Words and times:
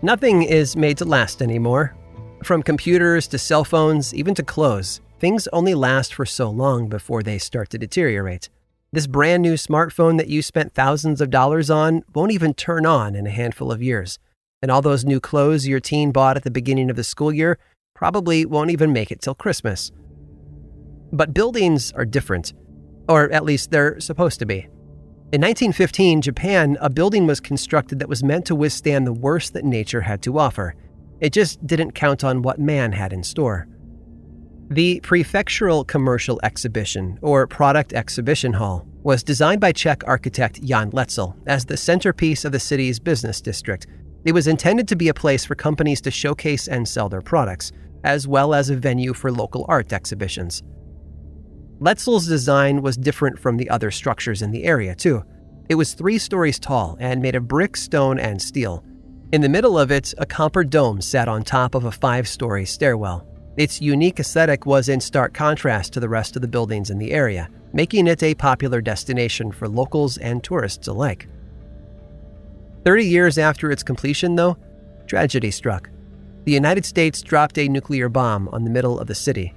Nothing 0.00 0.44
is 0.44 0.76
made 0.76 0.96
to 0.98 1.04
last 1.04 1.42
anymore. 1.42 1.96
From 2.44 2.62
computers 2.62 3.26
to 3.28 3.38
cell 3.38 3.64
phones, 3.64 4.14
even 4.14 4.32
to 4.36 4.44
clothes, 4.44 5.00
things 5.18 5.48
only 5.52 5.74
last 5.74 6.14
for 6.14 6.24
so 6.24 6.48
long 6.48 6.88
before 6.88 7.24
they 7.24 7.36
start 7.36 7.70
to 7.70 7.78
deteriorate. 7.78 8.48
This 8.92 9.08
brand 9.08 9.42
new 9.42 9.54
smartphone 9.54 10.16
that 10.18 10.28
you 10.28 10.40
spent 10.40 10.72
thousands 10.72 11.20
of 11.20 11.30
dollars 11.30 11.68
on 11.68 12.04
won't 12.14 12.30
even 12.30 12.54
turn 12.54 12.86
on 12.86 13.16
in 13.16 13.26
a 13.26 13.30
handful 13.30 13.72
of 13.72 13.82
years. 13.82 14.20
And 14.62 14.70
all 14.70 14.82
those 14.82 15.04
new 15.04 15.18
clothes 15.18 15.66
your 15.66 15.80
teen 15.80 16.12
bought 16.12 16.36
at 16.36 16.44
the 16.44 16.50
beginning 16.52 16.90
of 16.90 16.96
the 16.96 17.02
school 17.02 17.32
year 17.32 17.58
probably 17.96 18.46
won't 18.46 18.70
even 18.70 18.92
make 18.92 19.10
it 19.10 19.20
till 19.20 19.34
Christmas. 19.34 19.90
But 21.12 21.34
buildings 21.34 21.90
are 21.90 22.04
different, 22.04 22.52
or 23.08 23.32
at 23.32 23.44
least 23.44 23.72
they're 23.72 23.98
supposed 23.98 24.38
to 24.38 24.46
be. 24.46 24.68
In 25.30 25.42
1915, 25.42 26.22
Japan, 26.22 26.78
a 26.80 26.88
building 26.88 27.26
was 27.26 27.38
constructed 27.38 27.98
that 27.98 28.08
was 28.08 28.24
meant 28.24 28.46
to 28.46 28.54
withstand 28.54 29.06
the 29.06 29.12
worst 29.12 29.52
that 29.52 29.62
nature 29.62 30.00
had 30.00 30.22
to 30.22 30.38
offer. 30.38 30.74
It 31.20 31.34
just 31.34 31.66
didn't 31.66 31.92
count 31.92 32.24
on 32.24 32.40
what 32.40 32.58
man 32.58 32.92
had 32.92 33.12
in 33.12 33.22
store. 33.22 33.68
The 34.70 35.02
Prefectural 35.02 35.86
Commercial 35.86 36.40
Exhibition, 36.42 37.18
or 37.20 37.46
Product 37.46 37.92
Exhibition 37.92 38.54
Hall, 38.54 38.86
was 39.02 39.22
designed 39.22 39.60
by 39.60 39.70
Czech 39.70 40.02
architect 40.06 40.62
Jan 40.62 40.92
Letzel 40.92 41.36
as 41.46 41.66
the 41.66 41.76
centerpiece 41.76 42.46
of 42.46 42.52
the 42.52 42.58
city's 42.58 42.98
business 42.98 43.42
district. 43.42 43.86
It 44.24 44.32
was 44.32 44.46
intended 44.46 44.88
to 44.88 44.96
be 44.96 45.08
a 45.08 45.14
place 45.14 45.44
for 45.44 45.54
companies 45.54 46.00
to 46.02 46.10
showcase 46.10 46.68
and 46.68 46.88
sell 46.88 47.10
their 47.10 47.20
products, 47.20 47.70
as 48.02 48.26
well 48.26 48.54
as 48.54 48.70
a 48.70 48.76
venue 48.76 49.12
for 49.12 49.30
local 49.30 49.66
art 49.68 49.92
exhibitions. 49.92 50.62
Letzel's 51.80 52.26
design 52.26 52.82
was 52.82 52.96
different 52.96 53.38
from 53.38 53.56
the 53.56 53.70
other 53.70 53.92
structures 53.92 54.42
in 54.42 54.50
the 54.50 54.64
area, 54.64 54.96
too. 54.96 55.22
It 55.68 55.76
was 55.76 55.94
three 55.94 56.18
stories 56.18 56.58
tall 56.58 56.96
and 56.98 57.22
made 57.22 57.36
of 57.36 57.46
brick, 57.46 57.76
stone, 57.76 58.18
and 58.18 58.42
steel. 58.42 58.82
In 59.30 59.42
the 59.42 59.48
middle 59.48 59.78
of 59.78 59.92
it, 59.92 60.12
a 60.18 60.26
copper 60.26 60.64
dome 60.64 61.00
sat 61.00 61.28
on 61.28 61.44
top 61.44 61.74
of 61.74 61.84
a 61.84 61.92
five 61.92 62.26
story 62.26 62.64
stairwell. 62.64 63.26
Its 63.56 63.80
unique 63.80 64.18
aesthetic 64.18 64.66
was 64.66 64.88
in 64.88 65.00
stark 65.00 65.34
contrast 65.34 65.92
to 65.92 66.00
the 66.00 66.08
rest 66.08 66.34
of 66.34 66.42
the 66.42 66.48
buildings 66.48 66.90
in 66.90 66.98
the 66.98 67.12
area, 67.12 67.48
making 67.72 68.06
it 68.06 68.22
a 68.22 68.34
popular 68.34 68.80
destination 68.80 69.52
for 69.52 69.68
locals 69.68 70.16
and 70.18 70.42
tourists 70.42 70.88
alike. 70.88 71.28
Thirty 72.84 73.04
years 73.04 73.38
after 73.38 73.70
its 73.70 73.82
completion, 73.82 74.34
though, 74.34 74.56
tragedy 75.06 75.50
struck. 75.50 75.90
The 76.44 76.52
United 76.52 76.86
States 76.86 77.20
dropped 77.20 77.58
a 77.58 77.68
nuclear 77.68 78.08
bomb 78.08 78.48
on 78.48 78.64
the 78.64 78.70
middle 78.70 78.98
of 78.98 79.06
the 79.06 79.14
city, 79.14 79.52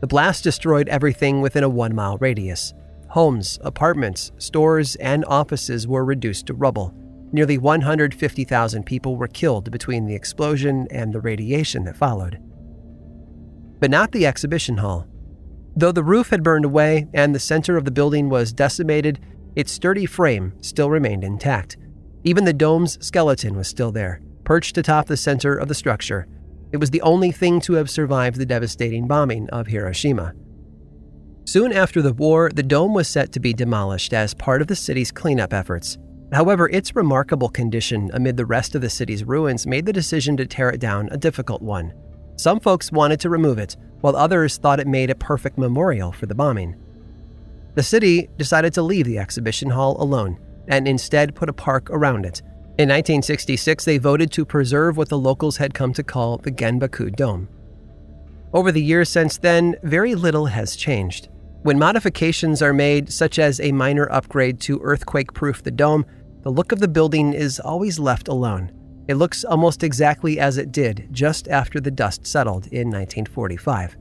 the 0.00 0.06
blast 0.06 0.42
destroyed 0.42 0.88
everything 0.88 1.40
within 1.40 1.64
a 1.64 1.68
one 1.68 1.94
mile 1.94 2.16
radius. 2.18 2.72
Homes, 3.08 3.58
apartments, 3.62 4.32
stores, 4.38 4.96
and 4.96 5.24
offices 5.26 5.86
were 5.86 6.04
reduced 6.04 6.46
to 6.46 6.54
rubble. 6.54 6.94
Nearly 7.32 7.58
150,000 7.58 8.84
people 8.84 9.16
were 9.16 9.28
killed 9.28 9.70
between 9.70 10.06
the 10.06 10.14
explosion 10.14 10.86
and 10.90 11.12
the 11.12 11.20
radiation 11.20 11.84
that 11.84 11.96
followed. 11.96 12.38
But 13.78 13.90
not 13.90 14.12
the 14.12 14.26
exhibition 14.26 14.78
hall. 14.78 15.06
Though 15.76 15.92
the 15.92 16.04
roof 16.04 16.30
had 16.30 16.42
burned 16.42 16.64
away 16.64 17.08
and 17.14 17.34
the 17.34 17.40
center 17.40 17.76
of 17.76 17.84
the 17.84 17.90
building 17.90 18.28
was 18.28 18.52
decimated, 18.52 19.20
its 19.54 19.72
sturdy 19.72 20.06
frame 20.06 20.52
still 20.60 20.90
remained 20.90 21.24
intact. 21.24 21.76
Even 22.24 22.44
the 22.44 22.52
dome's 22.52 23.04
skeleton 23.04 23.56
was 23.56 23.68
still 23.68 23.92
there, 23.92 24.20
perched 24.44 24.76
atop 24.78 25.06
the 25.06 25.16
center 25.16 25.56
of 25.56 25.68
the 25.68 25.74
structure, 25.74 26.26
it 26.72 26.76
was 26.76 26.90
the 26.90 27.02
only 27.02 27.32
thing 27.32 27.60
to 27.60 27.74
have 27.74 27.90
survived 27.90 28.36
the 28.36 28.46
devastating 28.46 29.06
bombing 29.06 29.48
of 29.50 29.66
Hiroshima. 29.66 30.34
Soon 31.44 31.72
after 31.72 32.00
the 32.00 32.12
war, 32.12 32.50
the 32.54 32.62
dome 32.62 32.94
was 32.94 33.08
set 33.08 33.32
to 33.32 33.40
be 33.40 33.52
demolished 33.52 34.12
as 34.12 34.34
part 34.34 34.60
of 34.60 34.68
the 34.68 34.76
city's 34.76 35.10
cleanup 35.10 35.52
efforts. 35.52 35.98
However, 36.32 36.68
its 36.68 36.94
remarkable 36.94 37.48
condition 37.48 38.10
amid 38.14 38.36
the 38.36 38.46
rest 38.46 38.74
of 38.74 38.82
the 38.82 38.90
city's 38.90 39.24
ruins 39.24 39.66
made 39.66 39.84
the 39.84 39.92
decision 39.92 40.36
to 40.36 40.46
tear 40.46 40.70
it 40.70 40.80
down 40.80 41.08
a 41.10 41.16
difficult 41.16 41.60
one. 41.60 41.92
Some 42.36 42.60
folks 42.60 42.92
wanted 42.92 43.18
to 43.20 43.30
remove 43.30 43.58
it, 43.58 43.76
while 44.00 44.14
others 44.14 44.56
thought 44.56 44.80
it 44.80 44.86
made 44.86 45.10
a 45.10 45.14
perfect 45.14 45.58
memorial 45.58 46.12
for 46.12 46.26
the 46.26 46.34
bombing. 46.34 46.76
The 47.74 47.82
city 47.82 48.28
decided 48.36 48.72
to 48.74 48.82
leave 48.82 49.06
the 49.06 49.18
exhibition 49.18 49.70
hall 49.70 50.00
alone 50.00 50.38
and 50.68 50.86
instead 50.86 51.34
put 51.34 51.48
a 51.48 51.52
park 51.52 51.90
around 51.90 52.24
it 52.24 52.42
in 52.80 52.88
1966, 52.88 53.84
they 53.84 53.98
voted 53.98 54.32
to 54.32 54.46
preserve 54.46 54.96
what 54.96 55.10
the 55.10 55.18
locals 55.18 55.58
had 55.58 55.74
come 55.74 55.92
to 55.92 56.02
call 56.02 56.38
the 56.38 56.50
Genbaku 56.50 57.14
Dome. 57.14 57.46
Over 58.54 58.72
the 58.72 58.82
years 58.82 59.10
since 59.10 59.36
then, 59.36 59.76
very 59.82 60.14
little 60.14 60.46
has 60.46 60.76
changed. 60.76 61.28
When 61.62 61.78
modifications 61.78 62.62
are 62.62 62.72
made, 62.72 63.12
such 63.12 63.38
as 63.38 63.60
a 63.60 63.70
minor 63.70 64.10
upgrade 64.10 64.60
to 64.60 64.80
earthquake 64.82 65.34
proof 65.34 65.62
the 65.62 65.70
dome, 65.70 66.06
the 66.40 66.50
look 66.50 66.72
of 66.72 66.80
the 66.80 66.88
building 66.88 67.34
is 67.34 67.60
always 67.60 67.98
left 67.98 68.28
alone. 68.28 68.72
It 69.08 69.16
looks 69.16 69.44
almost 69.44 69.82
exactly 69.82 70.40
as 70.40 70.56
it 70.56 70.72
did 70.72 71.10
just 71.12 71.48
after 71.48 71.80
the 71.80 71.90
dust 71.90 72.26
settled 72.26 72.66
in 72.68 72.88
1945. 72.88 73.98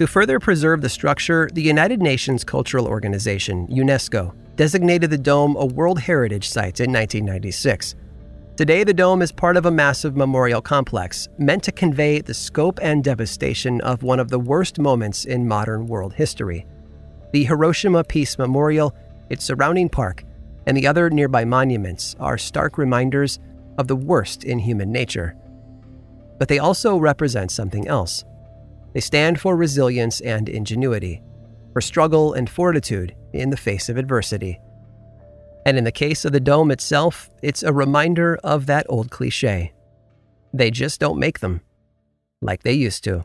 To 0.00 0.06
further 0.06 0.40
preserve 0.40 0.80
the 0.80 0.88
structure, 0.88 1.50
the 1.52 1.60
United 1.60 2.00
Nations 2.00 2.42
Cultural 2.42 2.86
Organization, 2.86 3.66
UNESCO, 3.66 4.34
designated 4.56 5.10
the 5.10 5.18
dome 5.18 5.56
a 5.56 5.66
World 5.66 6.00
Heritage 6.00 6.48
Site 6.48 6.80
in 6.80 6.90
1996. 6.90 7.96
Today, 8.56 8.82
the 8.82 8.94
dome 8.94 9.20
is 9.20 9.30
part 9.30 9.58
of 9.58 9.66
a 9.66 9.70
massive 9.70 10.16
memorial 10.16 10.62
complex 10.62 11.28
meant 11.36 11.62
to 11.64 11.70
convey 11.70 12.22
the 12.22 12.32
scope 12.32 12.78
and 12.80 13.04
devastation 13.04 13.78
of 13.82 14.02
one 14.02 14.18
of 14.18 14.30
the 14.30 14.38
worst 14.38 14.78
moments 14.78 15.26
in 15.26 15.46
modern 15.46 15.86
world 15.86 16.14
history. 16.14 16.66
The 17.34 17.44
Hiroshima 17.44 18.02
Peace 18.02 18.38
Memorial, 18.38 18.94
its 19.28 19.44
surrounding 19.44 19.90
park, 19.90 20.24
and 20.64 20.78
the 20.78 20.86
other 20.86 21.10
nearby 21.10 21.44
monuments 21.44 22.16
are 22.18 22.38
stark 22.38 22.78
reminders 22.78 23.38
of 23.76 23.86
the 23.86 23.96
worst 23.96 24.44
in 24.44 24.60
human 24.60 24.90
nature. 24.90 25.36
But 26.38 26.48
they 26.48 26.58
also 26.58 26.96
represent 26.96 27.50
something 27.50 27.86
else. 27.86 28.24
They 28.92 29.00
stand 29.00 29.40
for 29.40 29.56
resilience 29.56 30.20
and 30.20 30.48
ingenuity, 30.48 31.22
for 31.72 31.80
struggle 31.80 32.34
and 32.34 32.48
fortitude 32.48 33.14
in 33.32 33.50
the 33.50 33.56
face 33.56 33.88
of 33.88 33.96
adversity. 33.96 34.60
And 35.64 35.76
in 35.76 35.84
the 35.84 35.92
case 35.92 36.24
of 36.24 36.32
the 36.32 36.40
dome 36.40 36.70
itself, 36.70 37.30
it's 37.42 37.62
a 37.62 37.72
reminder 37.72 38.38
of 38.42 38.66
that 38.66 38.86
old 38.88 39.10
cliche. 39.10 39.72
They 40.52 40.70
just 40.70 40.98
don't 41.00 41.18
make 41.18 41.40
them 41.40 41.60
like 42.42 42.62
they 42.62 42.72
used 42.72 43.04
to. 43.04 43.24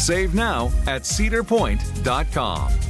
Save 0.00 0.34
now 0.34 0.70
at 0.86 1.02
cedarpoint.com. 1.02 2.89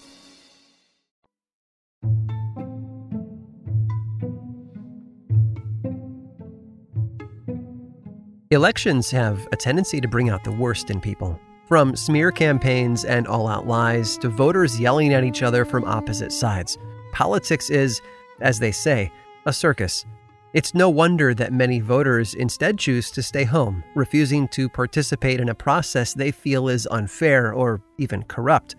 Elections 8.51 9.09
have 9.09 9.47
a 9.53 9.55
tendency 9.55 10.01
to 10.01 10.09
bring 10.09 10.29
out 10.29 10.43
the 10.43 10.51
worst 10.51 10.89
in 10.89 10.99
people. 10.99 11.39
From 11.67 11.95
smear 11.95 12.33
campaigns 12.33 13.05
and 13.05 13.25
all 13.25 13.47
out 13.47 13.65
lies 13.65 14.17
to 14.17 14.27
voters 14.27 14.77
yelling 14.77 15.13
at 15.13 15.23
each 15.23 15.41
other 15.41 15.63
from 15.63 15.85
opposite 15.85 16.33
sides. 16.33 16.77
Politics 17.13 17.69
is, 17.69 18.01
as 18.41 18.59
they 18.59 18.73
say, 18.73 19.09
a 19.45 19.53
circus. 19.53 20.05
It's 20.53 20.75
no 20.75 20.89
wonder 20.89 21.33
that 21.33 21.53
many 21.53 21.79
voters 21.79 22.33
instead 22.33 22.77
choose 22.77 23.09
to 23.11 23.23
stay 23.23 23.45
home, 23.45 23.85
refusing 23.95 24.49
to 24.49 24.67
participate 24.67 25.39
in 25.39 25.47
a 25.47 25.55
process 25.55 26.13
they 26.13 26.31
feel 26.31 26.67
is 26.67 26.85
unfair 26.91 27.53
or 27.53 27.81
even 27.99 28.21
corrupt. 28.23 28.75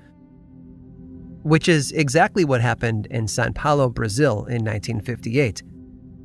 Which 1.44 1.66
is 1.66 1.92
exactly 1.92 2.44
what 2.44 2.60
happened 2.60 3.06
in 3.06 3.26
Sao 3.26 3.50
Paulo, 3.52 3.88
Brazil 3.88 4.44
in 4.44 4.66
1958. 4.66 5.62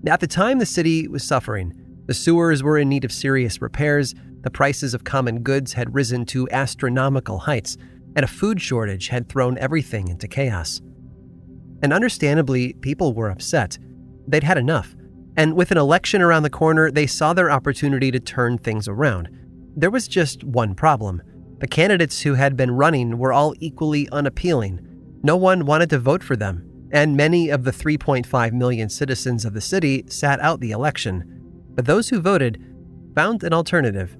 At 0.06 0.20
the 0.20 0.28
time, 0.28 0.60
the 0.60 0.66
city 0.66 1.08
was 1.08 1.24
suffering 1.24 1.87
the 2.08 2.14
sewers 2.14 2.64
were 2.64 2.78
in 2.78 2.90
need 2.90 3.06
of 3.06 3.12
serious 3.12 3.62
repairs, 3.62 4.16
the 4.42 4.50
prices 4.50 4.94
of 4.94 5.04
common 5.04 5.44
goods 5.44 5.74
had 5.74 5.94
risen 5.94 6.26
to 6.28 6.50
astronomical 6.52 7.40
heights, 7.40 7.78
and 8.16 8.24
a 8.24 8.30
food 8.30 8.62
shortage 8.62 9.10
had 9.10 9.28
thrown 9.28 9.58
everything 9.58 10.08
into 10.08 10.28
chaos. 10.28 10.82
And 11.84 11.92
understandably, 11.92 12.74
people 12.74 13.14
were 13.14 13.30
upset. 13.30 13.78
They'd 14.26 14.44
had 14.44 14.58
enough. 14.58 14.96
And 15.36 15.56
with 15.56 15.70
an 15.72 15.78
election 15.78 16.22
around 16.22 16.44
the 16.44 16.50
corner, 16.50 16.90
they 16.90 17.06
saw 17.08 17.34
their 17.34 17.52
opportunity 17.52 18.10
to 18.12 18.20
turn 18.20 18.58
things 18.58 18.88
around. 18.88 19.30
There 19.76 19.92
was 19.92 20.08
just 20.08 20.44
one 20.46 20.76
problem. 20.76 21.22
The 21.60 21.68
candidates 21.68 22.22
who 22.22 22.36
had 22.36 22.56
been 22.56 22.72
running 22.72 23.18
were 23.18 23.34
all 23.34 23.54
equally 23.60 24.10
unappealing. 24.12 24.80
No 25.24 25.36
one 25.36 25.66
wanted 25.66 25.90
to 25.90 26.00
vote 26.00 26.24
for 26.24 26.38
them, 26.38 26.88
and 26.92 27.18
many 27.18 27.50
of 27.50 27.66
the 27.66 27.72
3.5 27.72 28.54
million 28.54 28.90
citizens 28.90 29.44
of 29.44 29.54
the 29.54 29.62
city 29.62 30.06
sat 30.08 30.40
out 30.40 30.62
the 30.62 30.72
election 30.72 31.37
but 31.78 31.86
those 31.86 32.10
who 32.10 32.20
voted 32.20 32.62
found 33.16 33.44
an 33.44 33.54
alternative. 33.54 34.18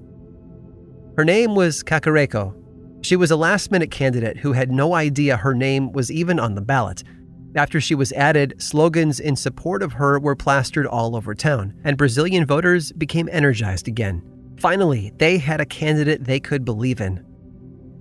Her 1.18 1.26
name 1.26 1.56
was 1.56 1.84
Cacareco. 1.84 2.54
She 3.02 3.16
was 3.16 3.32
a 3.32 3.36
last 3.36 3.72
minute 3.72 3.90
candidate 3.90 4.38
who 4.38 4.54
had 4.54 4.72
no 4.72 4.94
idea 4.94 5.36
her 5.36 5.56
name 5.56 5.92
was 5.92 6.12
even 6.12 6.40
on 6.40 6.54
the 6.54 6.62
ballot. 6.62 7.04
After 7.56 7.82
she 7.82 7.96
was 7.96 8.14
added, 8.14 8.62
slogans 8.62 9.20
in 9.20 9.36
support 9.36 9.82
of 9.82 9.94
her 9.94 10.20
were 10.20 10.36
plastered 10.36 10.86
all 10.86 11.16
over 11.16 11.34
town, 11.34 11.74
and 11.84 11.98
Brazilian 11.98 12.46
voters 12.46 12.92
became 12.92 13.28
energized 13.32 13.88
again. 13.88 14.22
Finally, 14.60 15.12
they 15.18 15.40
had 15.40 15.60
a 15.60 15.66
candidate 15.66 16.26
they 16.26 16.40
could 16.40 16.64
believe 16.64 17.02
in. 17.02 17.26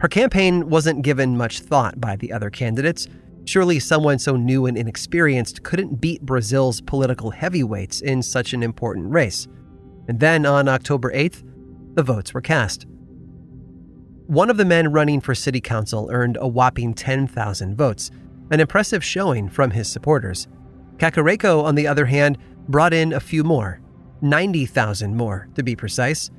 Her 0.01 0.09
campaign 0.09 0.69
wasn't 0.69 1.03
given 1.03 1.39
much 1.39 1.61
thought 1.61 1.99
by 1.99 2.17
the 2.17 2.31
other 2.31 2.51
candidates. 2.51 3.09
Surely 3.47 3.79
someone 3.79 4.19
so 4.19 4.37
new 4.37 4.67
and 4.67 4.77
inexperienced 4.77 5.63
couldn't 5.63 6.01
beat 6.01 6.23
Brazil's 6.23 6.81
political 6.81 7.31
heavyweights 7.31 8.01
in 8.01 8.21
such 8.21 8.53
an 8.53 8.63
important 8.63 9.11
race. 9.11 9.47
And 10.09 10.19
then 10.19 10.45
on 10.45 10.69
October 10.69 11.13
8th, 11.13 11.43
the 11.95 12.03
votes 12.03 12.35
were 12.35 12.41
cast. 12.41 12.87
One 14.27 14.51
of 14.51 14.57
the 14.57 14.65
men 14.65 14.91
running 14.91 15.21
for 15.21 15.35
city 15.35 15.61
council 15.61 16.09
earned 16.11 16.37
a 16.41 16.49
whopping 16.49 16.93
10,000 16.93 17.77
votes, 17.77 18.11
an 18.51 18.59
impressive 18.59 19.05
showing 19.05 19.49
from 19.49 19.71
his 19.71 19.89
supporters. 19.89 20.49
Cacareco, 20.97 21.63
on 21.63 21.77
the 21.77 21.87
other 21.87 22.07
hand, 22.07 22.39
brought 22.69 22.93
in 22.93 23.13
a 23.13 23.21
few 23.21 23.45
more 23.45 23.81
90,000 24.23 25.15
more, 25.15 25.49
to 25.55 25.63
be 25.63 25.77
precise. 25.77 26.31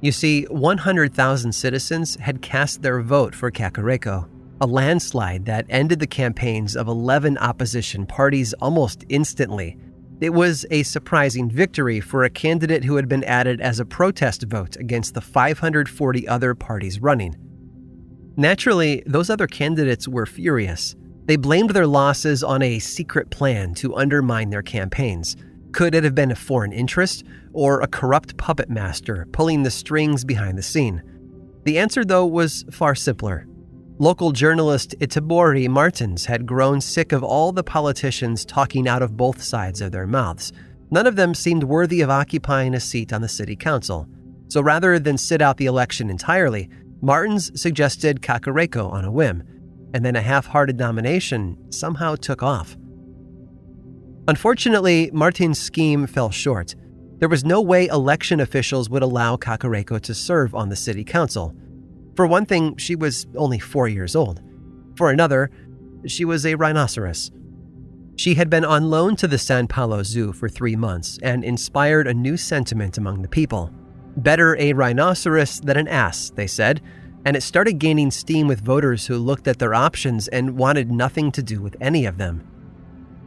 You 0.00 0.10
see, 0.10 0.44
100,000 0.44 1.52
citizens 1.52 2.16
had 2.16 2.42
cast 2.42 2.82
their 2.82 3.02
vote 3.02 3.34
for 3.34 3.50
Cacareco, 3.50 4.28
a 4.60 4.66
landslide 4.66 5.46
that 5.46 5.66
ended 5.68 6.00
the 6.00 6.06
campaigns 6.06 6.76
of 6.76 6.86
11 6.86 7.38
opposition 7.38 8.06
parties 8.06 8.52
almost 8.54 9.04
instantly. 9.08 9.78
It 10.20 10.34
was 10.34 10.66
a 10.70 10.82
surprising 10.82 11.50
victory 11.50 12.00
for 12.00 12.24
a 12.24 12.30
candidate 12.30 12.84
who 12.84 12.96
had 12.96 13.08
been 13.08 13.24
added 13.24 13.62
as 13.62 13.80
a 13.80 13.86
protest 13.86 14.42
vote 14.42 14.76
against 14.76 15.14
the 15.14 15.22
540 15.22 16.28
other 16.28 16.54
parties 16.54 17.00
running. 17.00 17.36
Naturally, 18.36 19.02
those 19.06 19.30
other 19.30 19.46
candidates 19.46 20.06
were 20.06 20.26
furious. 20.26 20.94
They 21.24 21.36
blamed 21.36 21.70
their 21.70 21.86
losses 21.86 22.42
on 22.42 22.60
a 22.60 22.80
secret 22.80 23.30
plan 23.30 23.72
to 23.74 23.96
undermine 23.96 24.50
their 24.50 24.62
campaigns. 24.62 25.36
Could 25.72 25.94
it 25.94 26.04
have 26.04 26.14
been 26.14 26.32
a 26.32 26.36
foreign 26.36 26.72
interest 26.72 27.24
or 27.52 27.80
a 27.80 27.86
corrupt 27.86 28.36
puppet 28.36 28.68
master 28.68 29.26
pulling 29.32 29.62
the 29.62 29.70
strings 29.70 30.24
behind 30.24 30.58
the 30.58 30.62
scene? 30.62 31.02
The 31.64 31.78
answer, 31.78 32.04
though, 32.04 32.26
was 32.26 32.64
far 32.70 32.94
simpler. 32.94 33.46
Local 34.00 34.32
journalist 34.32 34.94
Itaboraí 35.00 35.68
Martins 35.68 36.24
had 36.24 36.46
grown 36.46 36.80
sick 36.80 37.12
of 37.12 37.22
all 37.22 37.52
the 37.52 37.62
politicians 37.62 38.46
talking 38.46 38.88
out 38.88 39.02
of 39.02 39.14
both 39.14 39.42
sides 39.42 39.82
of 39.82 39.92
their 39.92 40.06
mouths. 40.06 40.54
None 40.90 41.06
of 41.06 41.16
them 41.16 41.34
seemed 41.34 41.64
worthy 41.64 42.00
of 42.00 42.08
occupying 42.08 42.72
a 42.72 42.80
seat 42.80 43.12
on 43.12 43.20
the 43.20 43.28
city 43.28 43.54
council. 43.54 44.08
So 44.48 44.62
rather 44.62 44.98
than 44.98 45.18
sit 45.18 45.42
out 45.42 45.58
the 45.58 45.66
election 45.66 46.08
entirely, 46.08 46.70
Martins 47.02 47.60
suggested 47.60 48.22
Cacareco 48.22 48.90
on 48.90 49.04
a 49.04 49.12
whim, 49.12 49.42
and 49.92 50.02
then 50.02 50.16
a 50.16 50.22
half 50.22 50.46
hearted 50.46 50.78
nomination 50.78 51.58
somehow 51.70 52.16
took 52.16 52.42
off. 52.42 52.78
Unfortunately, 54.28 55.10
Martins' 55.12 55.58
scheme 55.58 56.06
fell 56.06 56.30
short. 56.30 56.74
There 57.18 57.28
was 57.28 57.44
no 57.44 57.60
way 57.60 57.86
election 57.88 58.40
officials 58.40 58.88
would 58.88 59.02
allow 59.02 59.36
Cacareco 59.36 60.00
to 60.00 60.14
serve 60.14 60.54
on 60.54 60.70
the 60.70 60.76
city 60.76 61.04
council. 61.04 61.54
For 62.20 62.26
one 62.26 62.44
thing, 62.44 62.76
she 62.76 62.96
was 62.96 63.26
only 63.34 63.58
four 63.58 63.88
years 63.88 64.14
old. 64.14 64.42
For 64.94 65.10
another, 65.10 65.50
she 66.06 66.26
was 66.26 66.44
a 66.44 66.54
rhinoceros. 66.54 67.30
She 68.14 68.34
had 68.34 68.50
been 68.50 68.62
on 68.62 68.90
loan 68.90 69.16
to 69.16 69.26
the 69.26 69.38
San 69.38 69.66
Paulo 69.66 70.02
Zoo 70.02 70.34
for 70.34 70.46
three 70.46 70.76
months 70.76 71.18
and 71.22 71.42
inspired 71.42 72.06
a 72.06 72.12
new 72.12 72.36
sentiment 72.36 72.98
among 72.98 73.22
the 73.22 73.28
people. 73.28 73.72
Better 74.18 74.54
a 74.58 74.74
rhinoceros 74.74 75.60
than 75.60 75.78
an 75.78 75.88
ass, 75.88 76.28
they 76.28 76.46
said, 76.46 76.82
and 77.24 77.38
it 77.38 77.42
started 77.42 77.78
gaining 77.78 78.10
steam 78.10 78.46
with 78.46 78.62
voters 78.62 79.06
who 79.06 79.16
looked 79.16 79.48
at 79.48 79.58
their 79.58 79.72
options 79.72 80.28
and 80.28 80.58
wanted 80.58 80.92
nothing 80.92 81.32
to 81.32 81.42
do 81.42 81.62
with 81.62 81.74
any 81.80 82.04
of 82.04 82.18
them. 82.18 82.46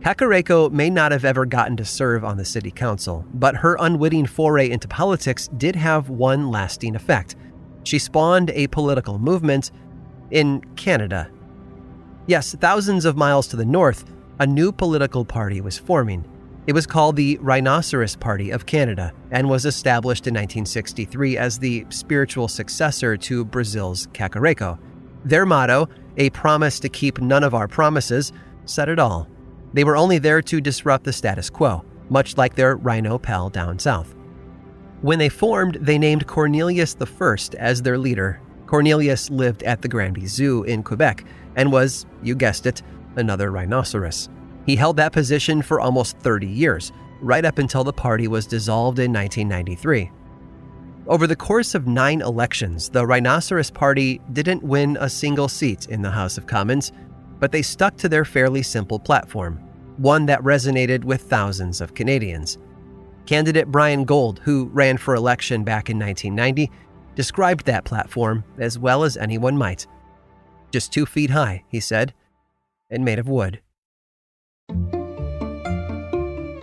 Cacareco 0.02 0.72
may 0.72 0.92
not 0.92 1.12
have 1.12 1.26
ever 1.26 1.48
gotten 1.48 1.76
to 1.78 1.84
serve 1.84 2.24
on 2.24 2.38
the 2.38 2.46
city 2.46 2.70
council, 2.70 3.26
but 3.34 3.56
her 3.56 3.76
unwitting 3.80 4.28
foray 4.28 4.70
into 4.70 4.88
politics 4.88 5.48
did 5.58 5.76
have 5.76 6.12
one 6.12 6.52
lasting 6.52 6.96
effect. 6.96 7.36
She 7.84 8.00
spawned 8.00 8.50
a 8.52 8.68
political 8.68 9.20
movement 9.20 9.72
in 10.32 10.62
Canada. 10.76 11.30
Yes, 12.28 12.56
thousands 12.56 13.06
of 13.06 13.18
miles 13.18 13.48
to 13.48 13.58
the 13.58 13.66
north, 13.66 14.06
a 14.40 14.48
new 14.48 14.72
political 14.72 15.26
party 15.26 15.62
was 15.62 15.78
forming. 15.78 16.26
It 16.66 16.74
was 16.74 16.88
called 16.88 17.18
the 17.18 17.38
Rhinoceros 17.42 18.16
Party 18.16 18.50
of 18.50 18.66
Canada 18.66 19.12
and 19.32 19.50
was 19.50 19.66
established 19.66 20.28
in 20.28 20.34
1963 20.34 21.38
as 21.38 21.60
the 21.60 21.86
spiritual 21.90 22.48
successor 22.48 23.18
to 23.18 23.44
Brazil's 23.44 24.08
Cacareco. 24.08 24.80
Their 25.26 25.46
motto, 25.46 25.90
a 26.16 26.30
promise 26.30 26.80
to 26.80 26.90
keep 26.90 27.20
none 27.20 27.44
of 27.44 27.54
our 27.54 27.68
promises, 27.68 28.32
said 28.66 28.88
it 28.88 29.00
all. 29.00 29.28
They 29.74 29.84
were 29.84 29.98
only 29.98 30.20
there 30.20 30.42
to 30.44 30.62
disrupt 30.62 31.04
the 31.04 31.12
status 31.12 31.50
quo, 31.50 31.84
much 32.10 32.38
like 32.38 32.56
their 32.56 32.78
rhino 32.78 33.18
pal 33.18 33.50
down 33.50 33.80
south. 33.80 34.16
When 35.04 35.20
they 35.20 35.28
formed, 35.28 35.76
they 35.82 35.98
named 35.98 36.28
Cornelius 36.28 36.96
I 37.02 37.36
as 37.60 37.82
their 37.82 37.98
leader. 37.98 38.40
Cornelius 38.68 39.30
lived 39.30 39.62
at 39.64 39.82
the 39.82 39.90
Granby 39.90 40.28
Zoo 40.28 40.64
in 40.64 40.82
Quebec 40.82 41.26
and 41.58 41.74
was, 41.74 42.06
you 42.24 42.36
guessed 42.36 42.66
it, 42.66 42.82
another 43.18 43.52
rhinoceros. 43.52 44.30
He 44.66 44.78
held 44.78 44.96
that 44.96 45.12
position 45.12 45.62
for 45.62 45.82
almost 45.82 46.18
30 46.20 46.48
years, 46.48 46.94
right 47.20 47.44
up 47.44 47.58
until 47.58 47.84
the 47.84 47.92
party 47.92 48.30
was 48.30 48.48
dissolved 48.48 48.98
in 48.98 49.12
1993. 49.12 50.10
Over 51.08 51.28
the 51.28 51.36
course 51.36 51.76
of 51.76 51.86
nine 51.86 52.22
elections, 52.22 52.88
the 52.88 53.06
Rhinoceros 53.06 53.72
Party 53.72 54.22
didn't 54.32 54.64
win 54.64 54.98
a 55.02 55.10
single 55.10 55.50
seat 55.50 55.88
in 55.88 56.02
the 56.02 56.12
House 56.12 56.38
of 56.38 56.48
Commons, 56.48 56.94
but 57.42 57.52
they 57.52 57.62
stuck 57.62 57.98
to 57.98 58.08
their 58.08 58.24
fairly 58.24 58.64
simple 58.64 59.00
platform, 59.00 59.58
one 59.98 60.28
that 60.28 60.42
resonated 60.44 61.04
with 61.04 61.24
thousands 61.24 61.82
of 61.82 61.94
Canadians. 61.94 62.58
Candidate 63.26 63.68
Brian 63.68 64.04
Gold, 64.04 64.42
who 64.44 64.66
ran 64.74 64.98
for 64.98 65.16
election 65.16 65.64
back 65.64 65.90
in 65.90 65.98
1990, 65.98 66.70
described 67.16 67.66
that 67.66 67.86
platform 67.86 68.44
as 68.58 68.78
well 68.78 69.04
as 69.04 69.18
anyone 69.18 69.58
might. 69.58 69.88
Just 70.72 70.92
two 70.92 71.06
feet 71.06 71.30
high, 71.30 71.64
he 71.70 71.80
said, 71.80 72.14
and 72.90 73.06
made 73.06 73.20
of 73.20 73.28
wood. 73.28 73.62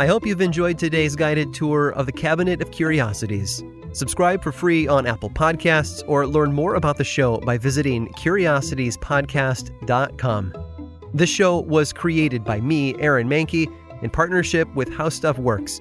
I 0.00 0.06
hope 0.06 0.26
you've 0.26 0.40
enjoyed 0.40 0.78
today's 0.78 1.14
guided 1.14 1.52
tour 1.52 1.90
of 1.90 2.06
the 2.06 2.12
Cabinet 2.12 2.62
of 2.62 2.70
Curiosities. 2.70 3.62
Subscribe 3.92 4.42
for 4.42 4.50
free 4.50 4.88
on 4.88 5.06
Apple 5.06 5.28
Podcasts 5.28 6.02
or 6.06 6.26
learn 6.26 6.52
more 6.52 6.76
about 6.76 6.96
the 6.96 7.04
show 7.04 7.36
by 7.38 7.58
visiting 7.58 8.08
curiositiespodcast.com. 8.14 10.54
This 11.12 11.28
show 11.28 11.60
was 11.60 11.92
created 11.92 12.44
by 12.44 12.60
me, 12.60 12.94
Aaron 13.00 13.28
Mahnke, 13.28 13.66
in 14.02 14.10
partnership 14.10 14.72
with 14.74 14.92
How 14.92 15.08
Stuff 15.08 15.38
Works. 15.38 15.80